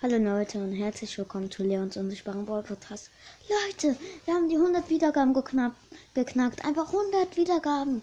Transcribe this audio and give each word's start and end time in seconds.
Hallo 0.00 0.16
Leute 0.16 0.58
und 0.58 0.74
herzlich 0.74 1.18
willkommen 1.18 1.50
zu 1.50 1.64
Leons 1.64 1.96
unsichtbaren 1.96 2.46
Ball 2.46 2.62
Podcast. 2.62 3.10
Leute, 3.48 3.96
wir 4.24 4.34
haben 4.34 4.48
die 4.48 4.54
100 4.54 4.88
Wiedergaben 4.90 5.34
geknackt, 5.34 5.74
geknackt. 6.14 6.64
Einfach 6.64 6.86
100 6.86 7.36
Wiedergaben. 7.36 8.02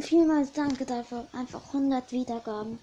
Vielmals 0.00 0.52
danke 0.52 0.86
dafür. 0.86 1.26
Einfach 1.32 1.66
100 1.74 2.12
Wiedergaben. 2.12 2.78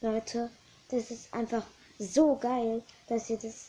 Leute, 0.00 0.48
das 0.88 1.10
ist 1.10 1.34
einfach 1.34 1.62
so 1.98 2.36
geil, 2.36 2.82
dass 3.06 3.28
ihr 3.28 3.36
das, 3.36 3.66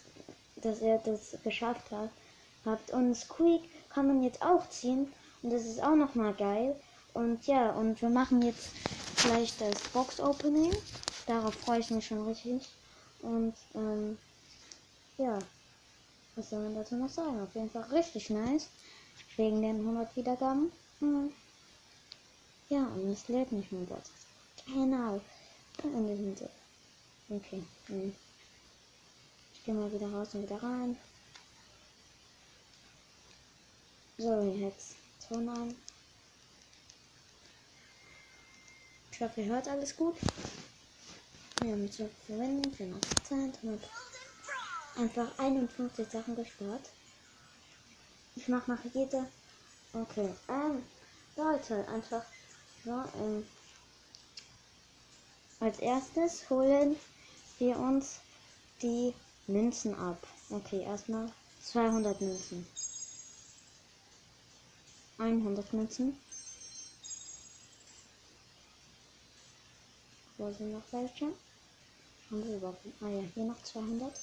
dass 0.56 0.82
ihr 0.82 1.02
das 1.04 1.36
geschafft 1.44 1.92
habt. 1.92 2.14
habt. 2.64 2.92
Und 2.92 3.16
Squeak 3.16 3.64
kann 3.90 4.08
man 4.08 4.24
jetzt 4.24 4.42
auch 4.42 4.70
ziehen. 4.70 5.12
Und 5.44 5.52
das 5.52 5.66
ist 5.66 5.84
auch 5.84 5.98
nochmal 5.98 6.34
geil. 6.36 6.74
Und 7.14 7.46
ja, 7.48 7.72
und 7.72 8.02
wir 8.02 8.10
machen 8.10 8.42
jetzt 8.44 8.70
gleich 9.18 9.52
das 9.60 9.78
Box 9.92 10.22
Opening. 10.22 10.74
Darauf 11.26 11.54
freue 11.54 11.82
ich 11.82 11.92
mich 11.92 12.08
schon 12.08 12.26
richtig. 12.26 12.70
Und 13.28 13.54
ähm, 13.76 14.18
ja, 15.18 15.38
was 16.36 16.50
soll 16.50 16.64
man 16.64 16.76
dazu 16.76 16.96
noch 16.96 17.10
sagen? 17.10 17.42
Auf 17.42 17.54
jeden 17.56 17.70
Fall 17.70 17.84
richtig 17.92 18.30
nice. 18.30 18.70
Wegen 19.36 19.62
den 19.62 19.82
100 19.82 20.16
Wiedergaben. 20.16 20.72
Mhm. 21.02 21.34
Ja, 22.70 22.86
und 22.86 23.12
es 23.12 23.28
lädt 23.28 23.52
nicht 23.52 23.70
mehr 23.72 23.90
was. 23.90 24.12
Genau. 24.66 25.20
Und 25.84 26.08
das 26.08 26.18
sind. 26.18 26.50
Okay. 27.30 27.64
Mhm. 27.90 28.16
Ich 29.54 29.66
gehe 29.66 29.74
mal 29.74 29.92
wieder 29.92 30.10
raus 30.10 30.34
und 30.34 30.44
wieder 30.44 30.64
rein. 30.64 30.96
So, 34.18 34.42
jetzt 34.58 34.96
Ton 35.28 35.50
an. 35.50 35.76
Ich 39.12 39.20
hoffe, 39.20 39.42
ihr 39.42 39.48
hört 39.48 39.68
alles 39.68 39.98
gut. 39.98 40.16
Wir 41.62 41.72
haben 41.72 41.92
zu 41.92 42.08
verwenden, 42.28 42.72
400%, 42.72 43.56
100, 43.64 43.90
einfach 44.96 45.40
51 45.40 46.08
Sachen 46.08 46.36
gespart. 46.36 46.90
Ich 48.36 48.48
mache 48.48 48.70
nach 48.70 48.84
jeder. 48.94 49.26
Okay, 49.92 50.30
ähm, 50.48 50.84
Leute, 51.36 51.88
einfach 51.88 52.24
so, 52.86 52.92
ähm, 52.92 53.44
als 55.60 55.80
erstes 55.80 56.48
holen 56.50 56.96
wir 57.58 57.78
uns 57.80 58.20
die 58.84 59.16
Münzen 59.48 59.96
ab. 59.96 60.28
Okay, 60.52 60.84
erstmal 60.84 61.32
200 61.64 62.22
Münzen. 62.22 62.68
100 65.18 65.74
Münzen. 65.74 66.16
Wo 70.38 70.52
sind 70.54 70.72
noch 70.72 70.84
welche? 70.92 71.34
Haben 72.30 72.46
wir 72.46 72.58
überhaupt. 72.58 72.86
Ah 73.02 73.08
ja, 73.08 73.24
hier 73.34 73.46
noch 73.46 73.62
200. 73.64 74.14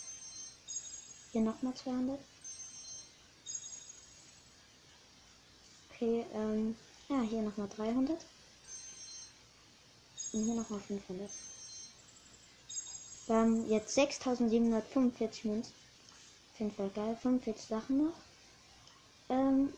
Hier 1.33 1.41
nochmal 1.41 1.74
200. 1.74 2.19
Okay, 5.91 6.27
ähm. 6.34 6.77
Ja, 7.08 7.20
hier 7.22 7.42
nochmal 7.42 7.69
300. 7.69 8.19
Und 10.32 10.44
hier 10.44 10.55
nochmal 10.55 10.80
500. 10.80 11.30
Wir 13.27 13.64
jetzt 13.69 13.94
6745 13.94 15.44
Münzen. 15.44 15.72
Auf 16.52 16.60
jeden 16.60 16.72
Fall 16.72 16.91
geil. 16.91 17.16
45 17.22 17.66
Sachen 17.66 18.06
noch. 18.06 18.14
Ähm. 19.30 19.72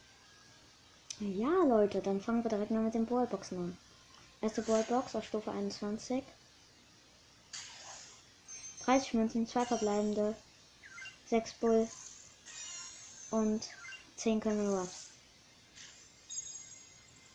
Ja, 1.21 1.65
Leute, 1.65 2.03
dann 2.03 2.21
fangen 2.21 2.43
wir 2.45 2.51
direkt 2.51 2.71
mal 2.71 2.83
mit 2.83 2.95
den 2.95 3.07
Ballboxen 3.07 3.59
an. 3.59 3.79
Erste 4.43 4.63
Ballbox 4.63 5.15
auf 5.15 5.25
Stufe 5.25 5.51
21. 5.51 6.23
30 8.87 9.15
Münzen, 9.15 9.49
2 9.49 9.67
verbleibende, 9.67 10.37
6 11.29 11.55
Bull 11.55 11.89
und 13.33 13.69
10 14.15 14.41
Colonel 14.41 14.79
Ruffs. 14.79 15.09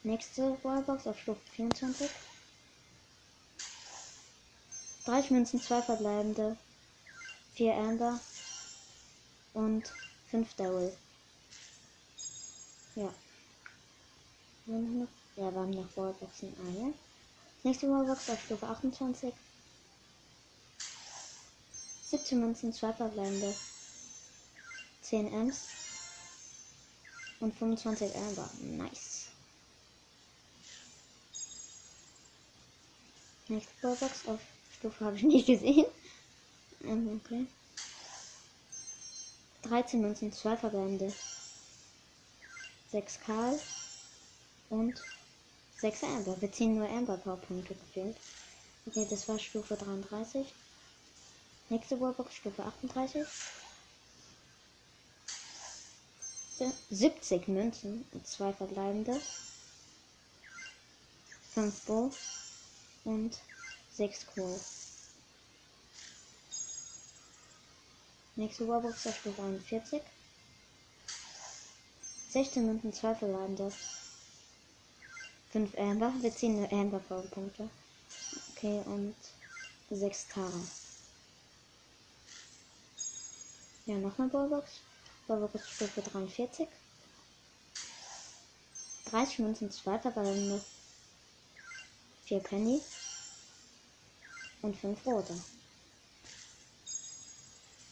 Nächste 0.03 0.57
Wallbox 0.63 1.07
auf 1.07 1.19
Stufe 1.19 1.41
24. 1.53 2.09
30 5.03 5.31
Münzen, 5.31 5.61
2 5.61 5.81
verbleibende, 5.81 6.55
4 7.55 7.73
Amber 7.73 8.19
und 9.53 9.91
5 10.29 10.53
Daryl. 10.53 10.95
Ja. 12.95 13.13
Ja, 14.67 14.73
wir 15.35 15.45
haben 15.59 15.71
noch 15.71 15.97
Wallboxen. 15.97 16.55
Ja. 16.79 16.93
Nächste 17.63 17.89
Wallbox 17.89 18.29
auf 18.29 18.41
Stufe 18.41 18.65
28. 18.65 19.33
17 22.11 22.41
Münzen, 22.41 22.73
2 22.73 22.91
verbleibende, 22.91 23.55
10 25.01 25.31
Ms 25.31 25.67
und 27.39 27.57
25 27.57 28.13
Amber. 28.13 28.49
Nice. 28.59 29.27
Nächste 33.47 33.71
Ballbox 33.81 34.27
auf 34.27 34.41
Stufe 34.77 35.05
habe 35.05 35.15
ich 35.15 35.23
nicht 35.23 35.47
gesehen. 35.47 35.85
Ähm, 36.83 37.21
okay. 37.23 37.47
13 39.63 40.01
Münzen, 40.01 40.33
2 40.33 40.57
verbleibende, 40.57 41.13
6 42.91 43.19
Karl 43.25 43.57
und 44.69 45.01
6 45.77 46.03
Amber. 46.03 46.41
Wir 46.41 46.51
ziehen 46.51 46.75
nur 46.75 46.89
Amber 46.89 47.15
Powerpunkte 47.15 47.73
gefehlt. 47.73 48.17
Okay, 48.85 49.07
das 49.09 49.29
war 49.29 49.39
Stufe 49.39 49.77
33. 49.77 50.45
Nächste 51.71 52.01
Wallbox 52.01 52.35
Stufe 52.35 52.65
38. 52.65 53.25
70 56.89 57.47
Münzen 57.47 58.05
und 58.11 58.27
2 58.27 58.51
verbleibende. 58.51 59.21
5 61.53 61.81
Bo 61.85 62.11
und 63.05 63.39
6 63.93 64.25
Kohl. 64.35 64.59
Nächste 68.35 68.67
Wallbox 68.67 69.07
auf 69.07 69.17
Stufe 69.17 69.41
41. 69.41 70.01
16 72.31 72.65
Münzen, 72.65 72.91
2 72.91 73.15
verbleibende. 73.15 73.71
5 75.51 75.77
Amber. 75.77 76.13
Wir 76.19 76.35
ziehen 76.35 76.57
nur 76.57 76.69
Amber-Punkte. 76.73 77.69
Okay, 78.57 78.81
und 78.87 79.15
6 79.89 80.27
Tara. 80.27 80.61
Ja, 83.85 83.95
nochmal 83.95 84.29
Ballbox. 84.29 84.69
Ballbox 85.27 85.69
Stufe 85.69 86.01
43. 86.01 86.67
30 89.05 89.39
Münzen, 89.39 89.71
2 89.71 89.99
verbleibende. 89.99 90.63
4 92.25 92.39
Penny. 92.41 92.81
Und 94.61 94.77
5 94.77 95.05
rote. 95.05 95.33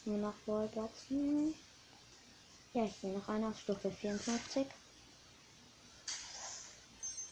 Nur 0.06 0.18
noch 0.18 0.36
Ballboxen. 0.46 1.56
Ja, 2.74 2.86
ich 2.86 3.02
will 3.02 3.14
noch 3.14 3.28
eine 3.28 3.48
auf 3.48 3.60
Stufe 3.60 3.92
54. 3.92 4.68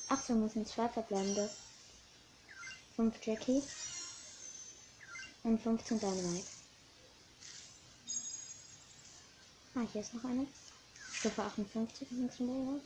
18 0.09 0.39
Münzen, 0.39 0.66
2 0.66 0.89
verbleibende. 0.89 1.50
5 2.95 3.24
Jackie. 3.24 3.62
Und 5.44 5.62
15 5.62 6.00
Dynamite. 6.00 6.56
Ah, 9.77 9.85
hier 9.93 10.01
ist 10.01 10.15
noch 10.15 10.23
eine. 10.23 10.47
Stufe 11.13 11.43
58 11.43 12.09
links 12.09 12.39
und 12.39 12.49
oben. 12.49 12.81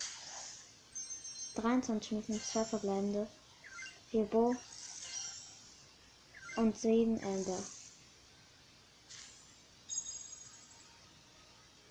23 1.56 2.12
Münzen, 2.12 2.41
2 2.41 2.66
verbleibende. 2.66 3.28
4 4.09 4.25
Bo. 4.25 4.53
Und 6.57 6.78
7 6.78 7.24
Amber. 7.24 7.63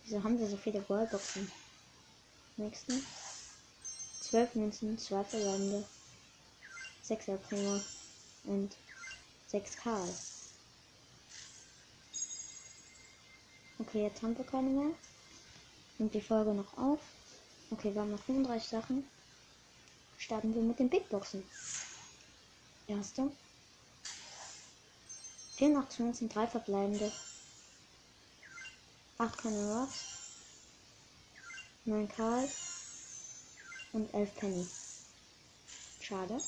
Wieso 0.05 0.23
haben 0.23 0.39
wir 0.39 0.51
so 0.51 0.59
viele 0.59 0.87
Wallboxen? 0.87 1.51
Nächsten. 2.59 3.03
12 4.21 4.55
Münzen, 4.57 4.99
2 4.99 5.25
verbleibende. 5.25 5.87
6 7.05 7.29
El 7.29 7.39
Primo. 7.39 7.81
Und 8.45 8.77
6 9.47 9.77
Karl. 9.77 10.15
Okay, 13.81 14.03
jetzt 14.03 14.23
haben 14.23 14.37
wir 14.37 14.45
keine 14.45 14.69
mehr. 14.69 14.95
Nimmt 15.97 16.13
die 16.13 16.21
Folge 16.21 16.53
noch 16.53 16.77
auf. 16.77 17.01
Okay, 17.71 17.95
wir 17.95 18.03
haben 18.03 18.11
noch 18.11 18.23
35 18.25 18.69
Sachen. 18.69 19.09
Starten 20.19 20.55
wir 20.55 20.61
mit 20.61 20.79
den 20.79 20.91
Big 20.91 21.09
Boxen. 21.09 21.43
Erste. 22.87 23.33
84 25.57 26.01
Münzen, 26.01 26.29
3 26.29 26.47
verbleibende. 26.47 27.11
8 29.17 29.39
keine 29.39 29.75
Rocks. 29.75 30.05
9 31.87 32.07
Karl. 32.09 32.51
Und 33.93 34.13
11 34.13 34.35
Penny. 34.35 34.69
Schade. 36.03 36.39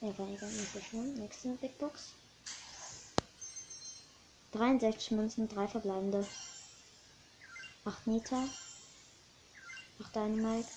Ja, 0.00 0.18
war 0.18 0.26
nicht 0.26 0.72
so 0.72 0.80
schlimm. 0.80 1.12
Nächste 1.14 1.48
Big 1.56 1.78
Box. 1.78 2.14
63 4.52 5.12
Münzen, 5.12 5.48
3 5.48 5.68
verbleibende. 5.68 6.26
8 7.84 8.06
Nita. 8.06 8.48
8 10.02 10.14
Dynamite. 10.14 10.68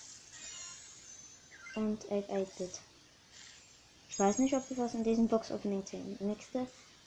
Und 1.76 2.10
11 2.10 2.30
8-Bit. 2.30 2.80
Ich 4.10 4.20
weiß 4.20 4.40
nicht, 4.40 4.54
ob 4.54 4.70
wir 4.70 4.78
was 4.78 4.94
in 4.94 5.04
diesem 5.04 5.28
Box 5.28 5.52
Opening 5.52 5.86
sehen. 5.86 6.16
Nächste 6.22 6.66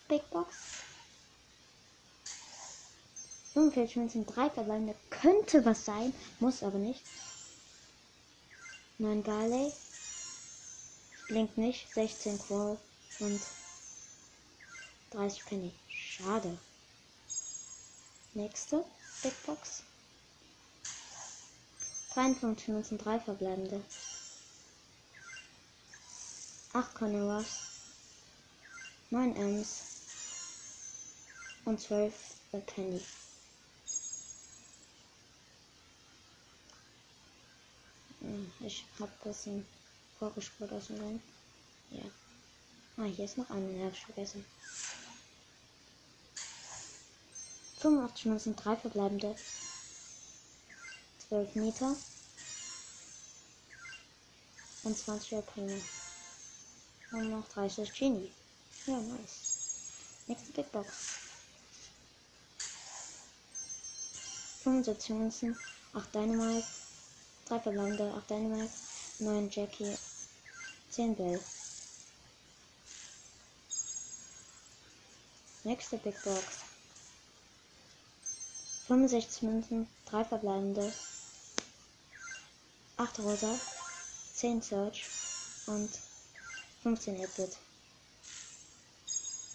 Big 0.09 0.29
Box. 0.31 0.55
45 3.55 3.97
Münzen, 3.97 4.27
3 4.27 4.51
verbleibende. 4.51 4.95
Könnte 5.09 5.65
was 5.65 5.87
sein, 5.87 6.13
muss 6.39 6.63
aber 6.63 6.79
nicht. 6.79 7.03
9 8.99 9.23
Barley. 9.23 9.73
Blinkt 11.29 11.57
nicht. 11.57 11.93
16 11.95 12.39
Qual 12.41 12.79
und 13.21 13.41
30 15.13 15.45
Penny. 15.47 15.73
Schade. 15.99 16.59
Nächste 18.35 18.85
Big 19.23 19.35
Box. 19.45 19.83
53 22.15 22.69
Münzen, 22.69 22.99
3 22.99 23.21
verbleibende. 23.21 23.83
8 26.73 26.95
Connoras, 26.95 27.47
9 29.11 29.35
Ms 29.37 29.83
und 31.65 31.81
12 31.81 32.15
äh, 32.53 32.59
Penny. 32.61 33.01
Hm, 38.21 38.53
Ich 38.61 38.85
hab 39.01 39.09
ein 39.09 39.29
bisschen 39.31 39.67
vorgespult 40.19 40.73
aus 40.73 40.87
dem 40.89 40.99
Gang. 40.99 41.23
Ja. 41.91 42.05
Ah, 42.99 43.05
hier 43.05 43.25
ist 43.25 43.39
noch 43.39 43.51
eine, 43.51 43.67
den 43.67 43.85
hab 43.87 43.93
ich 43.93 44.05
vergessen. 44.05 44.45
85 47.79 48.25
Münzen, 48.27 48.57
3 48.57 48.77
verbleibende. 48.77 49.37
12 51.29 51.55
Meter. 51.55 51.97
Und 54.83 54.99
20 54.99 55.47
Primo. 55.47 55.81
Und 57.13 57.31
noch 57.31 57.49
30 57.49 57.93
Genie. 57.93 58.33
Ja, 58.87 58.97
nice. 58.97 59.59
Nächste 60.27 60.53
Big 60.53 60.71
Box. 60.73 60.89
75 64.65 65.11
Münzen, 65.11 65.59
8 65.95 66.15
Dynamite, 66.15 66.67
3 67.47 67.61
verbleibende, 67.61 68.13
8 68.15 68.31
Dynamite, 68.31 68.73
9 69.21 69.51
Jackie, 69.51 69.97
10 70.91 71.17
Bell. 71.17 71.41
Nächste 75.65 75.97
Big 75.99 76.23
Box. 76.23 76.68
65 78.89 79.43
Münzen, 79.43 79.87
3 80.07 80.25
verbleibende, 80.25 80.91
8 82.97 83.19
Rosa, 83.19 83.55
10 84.33 84.63
Search 84.63 85.05
und 85.67 85.91
15 86.83 87.23
8-Bit. 87.23 87.59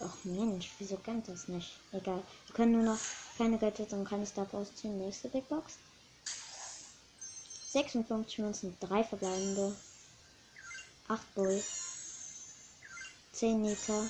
Ach 0.01 0.15
Mensch, 0.23 0.69
wieso 0.77 0.97
kennt 0.97 1.27
das 1.27 1.47
nicht? 1.47 1.79
Egal. 1.93 2.21
Wir 2.45 2.55
können 2.55 2.73
nur 2.73 2.83
noch 2.83 2.99
keine 3.35 3.57
Gadgets 3.57 3.93
und 3.93 4.07
keine 4.07 4.27
Star 4.27 4.45
Powers 4.45 4.75
ziehen. 4.75 4.99
Nächste 4.99 5.29
Big 5.29 5.49
Box. 5.49 5.77
56 7.71 8.37
Münzen, 8.37 8.77
3 8.81 9.03
verbleibende, 9.03 9.75
8 11.07 11.33
Bull, 11.33 11.63
10 13.31 13.63
Nita, 13.63 14.05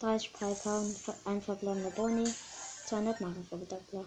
30 0.00 0.32
Piper 0.32 0.80
und 0.80 0.96
ein 1.24 1.40
verbleibender 1.40 1.90
Boni, 1.90 2.34
200 2.86 3.20
Marken 3.20 3.46
für 3.46 3.56
Bedoppler. 3.56 4.04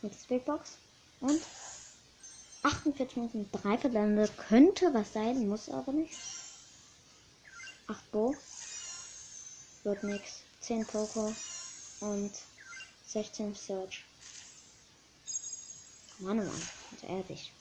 Nächste 0.00 0.28
Big 0.28 0.44
Box. 0.44 0.78
Und 1.20 1.40
48 2.62 3.16
Münzen, 3.16 3.50
3 3.52 3.78
verbleibende. 3.78 4.28
Könnte 4.48 4.92
was 4.94 5.12
sein, 5.12 5.48
muss 5.48 5.68
aber 5.68 5.92
nicht. 5.92 6.18
8 7.86 8.10
Bo. 8.10 8.34
Wird 9.84 10.02
nix. 10.02 10.42
10 10.60 10.86
Poco. 10.86 11.34
Und 12.00 12.32
16 13.06 13.54
Search. 13.54 14.04
Mann, 16.18 16.40
oh 16.40 16.44
Mann. 16.44 16.62
Also 16.92 17.06
ehrlich. 17.06 17.52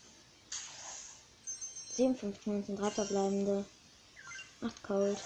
57 1.96 2.48
Münzen, 2.48 2.78
3 2.78 2.92
verbleibende. 2.92 3.66
8 4.62 4.84
Cold. 4.84 5.18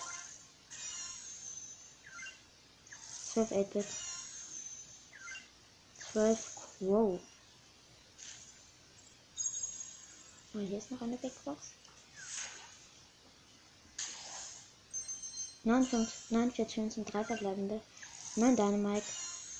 12 3.36 3.52
8-Bit. 3.52 3.86
12 6.14 6.56
Quo. 6.56 7.20
Oh, 10.54 10.60
hier 10.60 10.78
ist 10.78 10.90
noch 10.90 11.02
eine 11.02 11.18
Big 11.18 11.34
Box. 11.44 11.72
49 15.66 16.78
Münzen, 16.78 17.04
3 17.04 17.26
verbleibende. 17.26 17.82
9 18.38 18.56
Dynamite. 18.56 19.04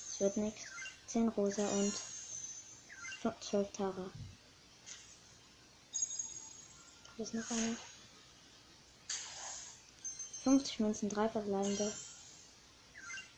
Es 0.10 0.22
wird 0.22 0.38
nichts. 0.38 0.62
10 1.08 1.28
Rosa 1.28 1.68
und 1.68 1.94
12 3.42 3.72
Tara. 3.74 4.10
Hier 7.18 7.26
ist 7.26 7.34
noch 7.34 7.52
eine. 7.52 7.76
50 10.46 10.80
Münzen, 10.80 11.10
3 11.10 11.28
verbleibende. 11.28 11.92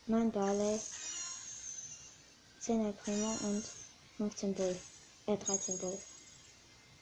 9 0.08 0.30
Barley. 0.32 0.80
10 2.60 2.86
El 2.86 2.92
Primo 2.94 3.30
und 3.42 3.62
15 4.16 4.54
Bull. 4.54 4.74
Äh, 5.26 5.36
13 5.36 5.76
Bull. 5.78 5.98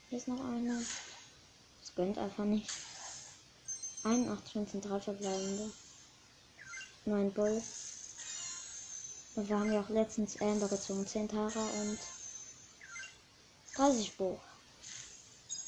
Hier 0.09 0.19
ist 0.19 0.27
noch 0.27 0.41
eine. 0.41 0.85
Das 1.81 1.95
gönnt 1.95 2.19
einfach 2.19 2.45
nicht. 2.45 2.69
81 4.03 4.57
Münzen, 4.57 4.81
3 4.81 5.01
verbleibende. 5.01 5.71
9 7.05 7.33
Bull. 7.33 7.63
Und 9.37 9.49
wir 9.49 9.57
haben 9.57 9.73
ja 9.73 9.83
auch 9.83 9.89
letztens 9.89 10.41
Amber 10.41 10.67
gezogen. 10.67 11.07
10 11.07 11.29
Tara 11.29 11.65
und 11.81 11.99
30 13.77 14.17
Buch. 14.17 14.41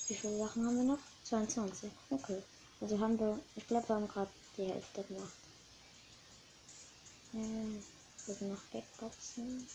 Wie 0.09 0.15
viele 0.15 0.39
Sachen 0.39 0.67
haben 0.67 0.77
wir 0.77 0.85
noch? 0.85 0.99
22. 1.23 1.89
Okay. 2.11 2.43
Also 2.81 2.99
haben 2.99 3.17
wir, 3.21 3.39
ich 3.55 3.67
glaube, 3.69 3.89
wir 3.89 3.95
haben 3.95 4.09
gerade 4.09 4.31
die 4.57 4.65
Hälfte 4.65 5.05
gemacht. 5.05 5.38
Ähm, 7.35 7.83
wir 8.27 8.35
sind 8.35 8.53
noch 8.53 8.63
Backboxen. 8.73 9.69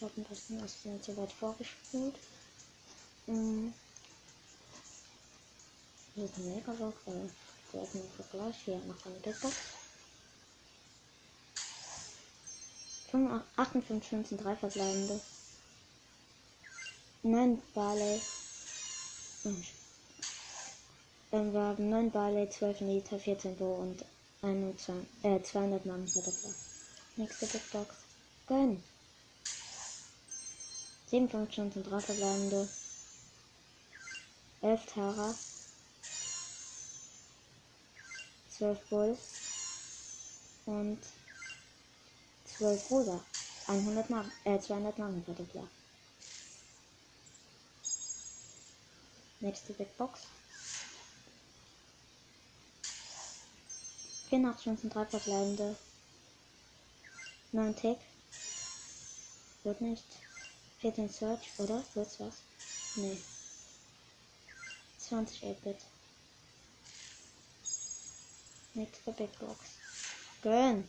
Ein 0.00 0.24
bisschen 0.24 0.62
aus 0.62 0.72
dem 0.84 1.02
zu 1.02 1.16
weit 1.16 1.32
vorgespult. 1.32 2.14
Mhm. 3.26 3.72
Hier 6.14 6.24
ist 6.26 6.36
ein 6.36 6.54
Megabox, 6.54 6.96
äh, 7.06 7.28
der 7.72 7.82
ist 7.82 7.94
ein 7.94 8.02
Vergleich. 8.16 8.56
Hier 8.64 8.76
noch 8.80 9.06
eine 9.06 9.14
Backbox. 9.20 9.54
58 13.56 14.12
Münzen, 14.12 14.38
3 14.38 14.56
verbleibende. 14.56 15.20
9 17.22 17.62
Barley. 17.72 18.20
Ähm, 21.30 21.52
wir 21.52 21.60
haben 21.60 21.88
9 21.88 22.10
Barley, 22.10 22.50
12 22.50 22.80
Liter, 22.80 23.18
14 23.18 23.56
Bo 23.56 23.76
und 23.76 24.04
21, 24.44 25.06
äh, 25.22 25.42
200 25.42 25.86
Mann 25.86 26.06
für 26.06 26.20
das 26.20 26.44
Nächste 27.16 27.46
Big 27.46 27.70
Box. 27.70 27.94
Gönn. 28.46 28.82
57 31.06 31.58
Münzen, 31.58 31.84
3 31.84 32.00
verbleibende. 32.00 32.68
11 34.60 34.86
Tara. 34.86 35.34
12 38.50 38.88
Bull. 38.90 39.18
Und 40.66 40.98
12 42.56 42.90
Rosa. 42.90 43.24
100 43.66 44.10
Mark, 44.10 44.26
äh, 44.44 44.58
200 44.58 44.98
Marken 44.98 45.24
für 45.24 45.32
Doppler. 45.32 45.68
Nächste 49.40 49.72
Big 49.72 49.96
Box. 49.96 50.20
84 54.34 54.66
Münzen, 54.66 54.90
3 54.90 55.06
verbleibende. 55.06 55.76
9 57.52 57.76
Tick. 57.76 57.98
Wird 59.62 59.80
nicht. 59.80 60.04
14 60.80 61.08
Search, 61.08 61.52
oder? 61.58 61.84
Wird's 61.94 62.18
was? 62.18 62.34
Nee. 62.96 63.16
20 64.98 65.44
8-Bit. 65.44 65.76
Nächste 68.74 69.12
Big 69.12 69.38
Box. 69.38 69.58
Gönn. 70.42 70.88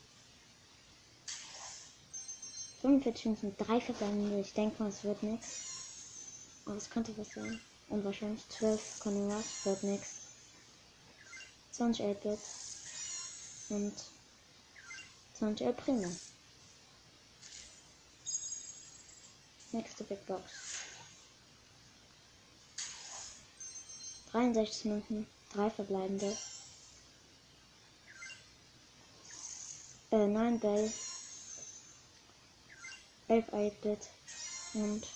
45 2.81 3.25
Münzen, 3.25 3.55
3 3.57 3.79
verbleibende. 3.79 4.39
Ich 4.39 4.53
denke 4.53 4.81
mal, 4.81 4.89
es 4.89 5.03
wird 5.03 5.21
nichts. 5.21 5.65
Aber 6.65 6.77
es 6.77 6.89
könnte 6.89 7.15
was 7.15 7.29
sein. 7.29 7.61
Und 7.89 8.03
wahrscheinlich 8.03 8.41
12 8.49 8.99
Connoras 9.01 9.45
wird 9.65 9.83
nichts. 9.83 10.15
20 11.73 12.05
8-Bit. 12.05 12.39
Und 13.69 13.93
20 15.35 15.65
El 15.65 15.73
Primo. 15.73 16.11
Nächste 19.71 20.03
Big 20.03 20.25
Box. 20.27 20.43
63 24.31 24.85
Münzen, 24.85 25.27
3 25.53 25.69
verbleibende. 25.69 26.37
Äh, 30.11 30.27
9 30.27 30.59
Bell. 30.59 30.91
11 33.27 33.49
8-Bit. 33.49 33.99
Und 34.75 35.07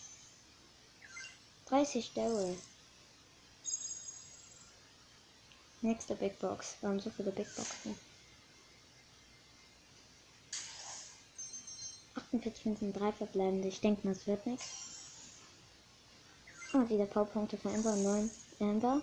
30 1.68 2.14
Daryl. 2.14 2.58
Nächste 5.82 6.16
Big 6.16 6.40
Box. 6.40 6.76
Haben 6.82 7.00
so 7.00 7.10
viele 7.12 7.32
Big 7.32 7.48
Boxen. 7.56 8.09
48 12.32 12.66
Münzen, 12.66 12.94
3 12.94 13.12
verbleibende. 13.12 13.68
Ich 13.68 13.82
denke 13.82 14.06
mal, 14.06 14.12
es 14.12 14.28
wird 14.28 14.46
nichts. 14.46 14.70
Und 16.74 16.90
wieder 16.90 17.06
Powerpunkte 17.06 17.58
für 17.58 17.70
Amber. 17.70 17.96
9 17.96 18.30
Amber. 18.60 19.02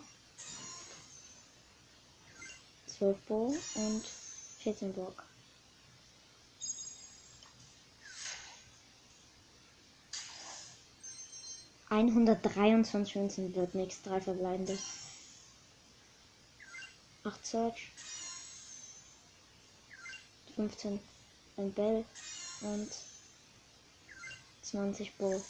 12 2.87 3.19
Bo 3.27 3.47
und 3.75 4.05
14 4.61 4.93
Block. 4.93 5.25
Einhundertdreiundzwanzig 11.89 13.17
Münzen 13.17 13.55
wird 13.55 13.75
nichts, 13.75 14.03
drei 14.03 14.21
verbleibende. 14.21 14.79
8 17.25 17.47
Search. 17.47 17.91
15 20.55 21.01
ein 21.59 21.73
Bell 21.73 22.05
und 22.63 22.91
20 24.71 25.17
Bo. 25.17 25.41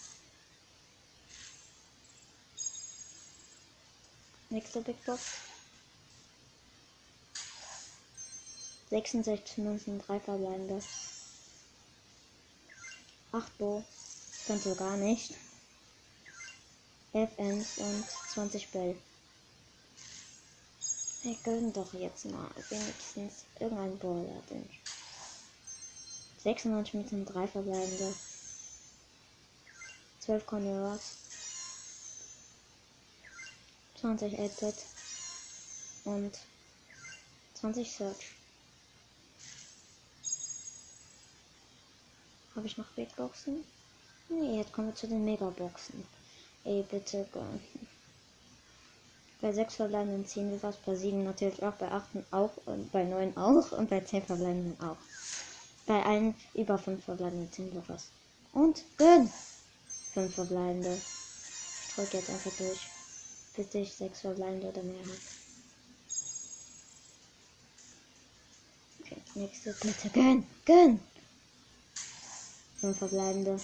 Nächste 4.50 4.82
Big 4.82 5.02
Box. 5.06 5.22
66 8.90 9.58
Münzen, 9.58 9.98
3 10.00 10.20
verbleibende. 10.20 10.82
8 13.32 13.58
Bo. 13.58 13.82
Ganz 14.46 14.64
so 14.64 14.74
gar 14.74 14.98
nicht. 14.98 15.34
11 17.14 17.30
Ends 17.38 17.78
und 17.78 18.04
20 18.34 18.68
Bell. 18.68 18.96
Wir 21.22 21.34
gönnen 21.42 21.72
doch 21.72 21.92
jetzt 21.94 22.26
mal 22.26 22.50
wenigstens 22.68 23.46
irgendein 23.58 23.98
Brawler, 23.98 24.42
denn 24.50 24.68
96 26.44 26.94
Münzen, 26.94 27.24
3 27.24 27.48
verbleibende. 27.48 28.14
12 30.26 30.44
Corneras. 30.44 31.18
20 34.00 34.38
8 34.40 34.74
und 36.04 36.32
20 37.54 37.90
Search. 37.90 38.32
Habe 42.56 42.66
ich 42.66 42.76
noch 42.76 42.86
Big 42.96 43.14
Boxen? 43.14 43.62
Nee, 44.28 44.58
jetzt 44.58 44.72
kommen 44.72 44.88
wir 44.88 44.94
zu 44.96 45.06
den 45.06 45.24
Megaboxen. 45.24 46.04
Ey, 46.64 46.84
bitte. 46.90 47.26
Bei 49.40 49.52
6 49.52 49.76
verbleibenden 49.76 50.26
ziehen 50.26 50.50
wir 50.50 50.62
was, 50.62 50.76
bei 50.78 50.96
7 50.96 51.22
natürlich 51.22 51.62
auch, 51.62 51.74
bei 51.74 51.88
8 51.88 52.04
auch 52.32 52.50
und 52.64 52.90
bei 52.90 53.04
9 53.04 53.36
auch 53.36 53.70
und 53.72 53.88
bei 53.88 54.00
10 54.00 54.24
verbleibenden 54.24 54.80
auch. 54.80 54.96
Bei 55.86 56.02
allen 56.02 56.34
über 56.54 56.78
5 56.78 57.04
verbleibenden 57.04 57.52
ziehen 57.52 57.72
wir 57.72 57.84
was. 57.86 58.08
Und 58.52 58.82
gönn! 58.96 59.30
5 60.16 60.34
verbleibende. 60.34 60.98
Ich 61.82 61.94
drücke 61.94 62.16
jetzt 62.16 62.30
einfach 62.30 62.52
durch, 62.56 62.88
bis 63.54 63.74
ich 63.74 63.92
6 63.92 64.20
verbleibende 64.20 64.68
oder 64.68 64.82
mehr 64.82 64.98
habe. 64.98 65.18
Okay, 69.02 69.22
nächste, 69.34 69.74
bitte 69.74 70.08
gönn! 70.08 70.46
Gönn! 70.64 71.00
5 72.80 72.96
verbleibende. 72.96 73.60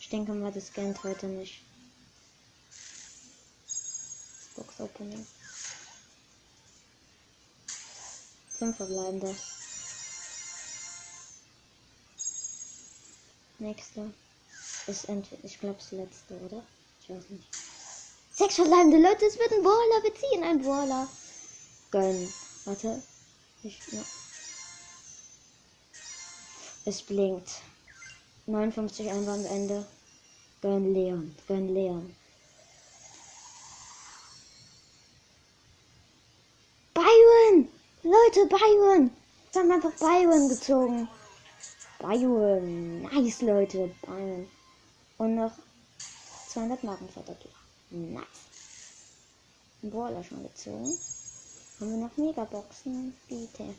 Ich 0.00 0.08
denke 0.10 0.34
mal, 0.34 0.52
das 0.52 0.66
scannt 0.66 1.02
heute 1.02 1.26
nicht. 1.26 1.62
Box 4.54 4.80
Opening. 4.80 5.26
5 8.58 8.76
verbleibende. 8.76 9.34
Nächste. 13.64 14.12
Ist 14.86 15.08
entweder, 15.08 15.42
ich 15.42 15.58
glaube, 15.58 15.76
das 15.78 15.90
letzte, 15.92 16.34
oder? 16.34 16.62
Ich 17.00 17.08
weiß 17.08 17.30
nicht. 17.30 17.48
Sechs 18.30 18.56
verbleibende 18.56 18.98
Leute, 18.98 19.24
es 19.24 19.38
wird 19.38 19.52
ein 19.52 19.62
Brawler. 19.62 20.02
Wir 20.02 20.14
ziehen 20.14 20.44
einen 20.44 20.62
Brawler. 20.62 21.08
Gönn. 21.90 22.30
Warte. 22.66 23.02
Ich, 23.62 23.80
ja. 23.90 24.02
Es 26.84 27.00
blinkt. 27.00 27.48
59 28.44 29.10
Einwandende. 29.10 29.86
Gönn 30.60 30.92
Leon. 30.92 31.34
Gönn 31.48 31.72
Leon. 31.72 32.14
Byron! 36.92 37.68
Leute, 38.02 38.46
Byron! 38.46 39.10
Wir 39.52 39.62
haben 39.62 39.72
einfach 39.72 39.92
Byron 39.92 40.50
gezogen. 40.50 41.08
Byron. 42.04 43.00
Nice, 43.02 43.40
Leute. 43.40 43.90
Byron. 44.02 44.46
Und 45.16 45.36
noch 45.36 45.52
200 46.48 46.84
Marken 46.84 47.08
verdoppt. 47.08 47.48
Nice. 47.90 48.26
Ein 49.82 49.90
Brawler 49.90 50.22
schon 50.22 50.42
gezogen. 50.42 50.98
Haben 51.80 51.90
wir 51.90 51.96
noch 51.96 52.16
Megaboxen? 52.18 53.14
Bitte. 53.26 53.74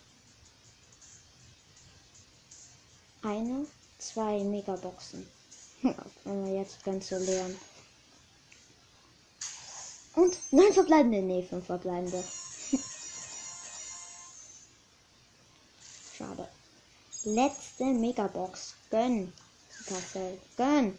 Eine, 3.22 3.67
zwei 4.00 4.44
Megaboxen. 4.44 5.27
Wenn 6.24 6.46
wir 6.46 6.55
jetzt 6.55 6.84
ganz 6.84 7.10
so 7.10 7.17
leeren. 7.17 7.55
Und 10.15 10.39
neun 10.51 10.74
verbleibende. 10.74 11.22
Nee, 11.22 11.44
fünf 11.44 11.67
verbleibende. 11.67 12.24
Letzte 17.25 17.86
Megabox. 17.86 18.75
Gönn. 18.91 19.34
Supercell. 19.72 20.39
Gönn. 20.58 20.98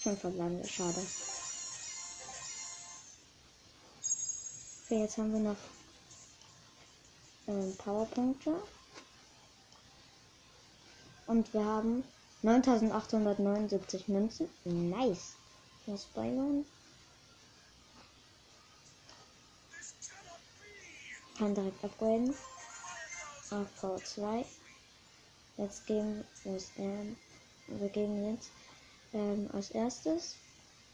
Fünf 0.00 0.20
verbleibende. 0.20 0.66
Schade. 0.66 1.06
Okay, 4.84 5.00
jetzt 5.00 5.18
haben 5.18 5.32
wir 5.34 5.40
noch 5.40 5.56
ähm, 7.46 7.76
Powerpunkte. 7.76 8.54
Und 11.26 11.52
wir 11.52 11.64
haben 11.64 12.04
9879 12.40 14.08
Münzen. 14.08 14.48
Nice. 14.64 15.34
Was 15.84 16.06
Byron? 16.06 16.64
Kann 21.36 21.54
direkt 21.54 21.84
upgraden. 21.84 22.34
AV2. 23.50 24.44
Jetzt 25.56 25.86
geben 25.86 26.24
ähm, 26.78 27.16
wir 27.68 27.88
geben 27.88 28.32
jetzt 28.32 28.50
ähm, 29.12 29.48
als 29.52 29.70
erstes 29.70 30.36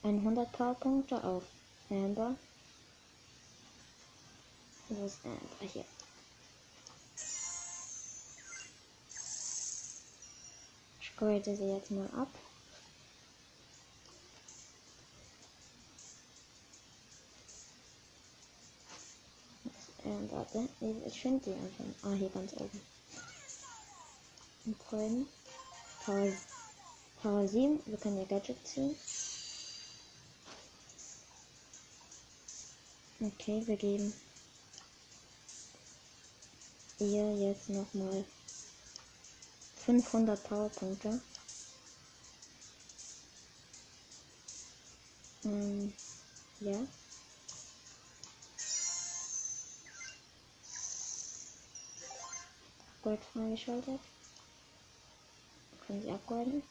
100 0.02 0.50
Powerpunkte 0.52 1.22
auf 1.24 1.42
Amber. 1.88 2.34
Wo 4.88 5.06
ist 5.06 5.18
Amber? 5.24 5.38
Hier. 5.60 5.84
Ich 11.00 11.16
grade 11.16 11.56
sie 11.56 11.72
jetzt 11.72 11.90
mal 11.90 12.08
ab. 12.16 12.28
Ähm, 20.04 20.30
warte, 20.30 20.68
ich 21.06 21.20
finde 21.20 21.44
die 21.44 21.52
einfach. 21.52 21.84
Ah, 22.02 22.14
hier 22.14 22.30
ganz 22.30 22.52
oben. 22.54 22.80
Und 24.66 24.82
Freunde. 24.82 25.26
Power, 26.04 26.32
Power 27.22 27.46
7, 27.46 27.80
wir 27.84 27.98
können 27.98 28.18
ja 28.18 28.24
Gadget 28.24 28.66
ziehen. 28.66 28.96
Okay, 33.20 33.62
wir 33.66 33.76
geben 33.76 34.14
ihr 37.00 37.34
jetzt 37.34 37.68
nochmal 37.70 38.24
500 39.86 40.42
Powerpunkte. 40.44 41.20
Ähm, 45.44 45.92
ja. 46.60 46.78
Upgrade 53.00 53.22
freigeschaltet. 53.32 54.00
Können 55.86 56.02
sie 56.02 56.10
upgraden. 56.10 56.62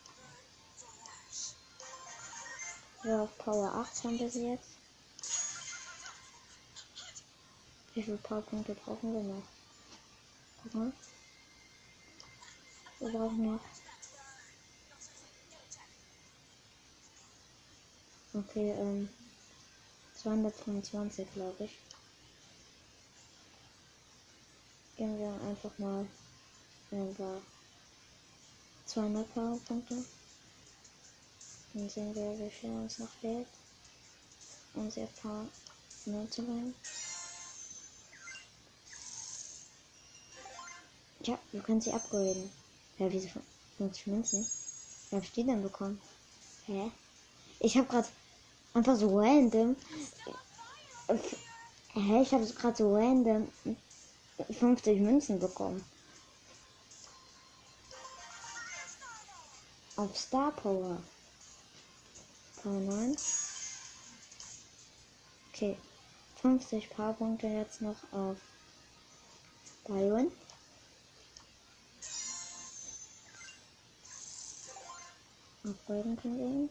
Ja, 3.03 3.23
auf 3.23 3.35
Power 3.39 3.73
8 3.73 4.03
haben 4.03 4.19
wir 4.19 4.29
sie 4.29 4.51
jetzt. 4.51 4.69
Wie 7.95 8.03
viele 8.03 8.17
Powerpunkte 8.17 8.75
brauchen 8.75 9.13
wir 9.13 9.23
noch? 9.23 9.43
Guck 10.61 10.73
mal. 10.75 10.93
Wir 12.99 13.09
brauchen 13.09 13.53
noch. 13.53 13.61
Okay, 18.33 18.71
ähm. 18.71 19.09
225, 20.21 21.33
glaube 21.33 21.63
ich. 21.63 21.88
Gehen 24.99 25.17
wir 25.17 25.31
einfach 25.49 25.71
mal 25.77 26.05
über 26.91 27.41
200 28.85 29.33
Powerpunkte. 29.33 30.03
Dann 31.73 31.89
sehen 31.89 32.13
wir, 32.13 32.37
wie 32.37 32.49
viel 32.49 32.69
uns 32.71 32.99
noch 32.99 33.07
fehlt. 33.21 33.47
Um 34.73 34.91
sie 34.91 35.07
Paar 35.21 35.45
mehr 36.03 36.29
zu 36.29 36.41
bringen. 36.41 36.75
Ja, 41.23 41.39
wir 41.53 41.61
können 41.61 41.79
sie 41.79 41.93
upgraden. 41.93 42.51
Ja, 42.97 43.09
wieso 43.09 43.29
50 43.77 44.07
Münzen? 44.07 44.45
Wie 45.11 45.15
hab 45.15 45.23
ich 45.23 45.31
die 45.31 45.45
denn 45.45 45.63
bekommen? 45.63 46.01
Hä? 46.65 46.91
Ich 47.61 47.77
habe 47.77 47.87
gerade 47.87 48.09
einfach 48.73 48.97
so 48.97 49.17
random. 49.17 49.77
Hä? 51.93 52.21
Ich 52.21 52.33
habe 52.33 52.45
gerade 52.45 52.75
so 52.75 52.93
random 52.93 53.47
50 54.47 54.99
Münzen 54.99 55.39
bekommen. 55.39 55.83
Auf 59.95 60.17
Star 60.17 60.51
Power. 60.51 60.97
Power 62.63 62.79
9. 62.79 63.17
Okay. 65.53 65.77
50 66.41 66.89
Powerpunkte 66.91 67.47
jetzt 67.47 67.81
noch 67.81 67.97
auf 68.13 68.37
Byron. 69.85 70.31
Upgraden 75.65 76.17
können. 76.21 76.69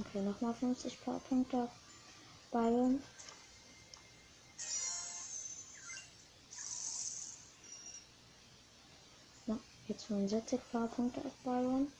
Okay, 0.00 0.20
nochmal 0.22 0.54
50 0.54 1.00
Powerpunkte 1.04 1.56
auf 1.58 1.70
Byron. 2.50 3.00
Jetzt 9.92 10.04
75 10.06 10.60
Powerpunkte 10.70 11.20
auf 11.20 11.32
Byron. 11.44 11.92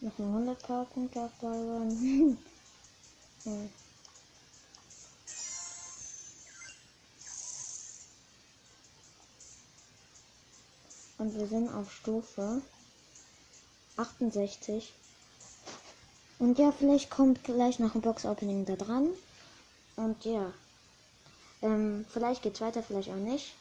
Noch 0.00 0.18
100 0.18 0.62
Powerpunkte 0.62 1.20
auf 1.20 1.32
Byron. 1.40 2.38
hm. 3.44 3.70
Und 11.18 11.38
wir 11.38 11.46
sind 11.46 11.72
auf 11.72 11.92
Stufe 11.92 12.60
68. 13.96 14.92
Und 16.38 16.58
ja, 16.58 16.72
vielleicht 16.72 17.10
kommt 17.10 17.42
gleich 17.44 17.78
noch 17.78 17.94
ein 17.94 18.02
Box-Opening 18.02 18.66
da 18.66 18.76
dran. 18.76 19.08
Und 19.96 20.24
ja. 20.24 20.52
Ähm, 21.62 22.04
vielleicht 22.10 22.42
geht's 22.42 22.60
weiter, 22.60 22.82
vielleicht 22.82 23.10
auch 23.10 23.14
nicht. 23.14 23.54